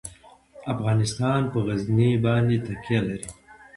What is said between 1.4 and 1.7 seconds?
په